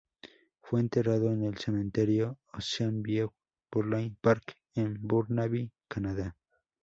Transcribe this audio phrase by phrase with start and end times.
[0.63, 3.31] Fue enterrado en el Cementerio Ocean View
[3.71, 6.35] Burial Park de Burnaby, Canadá.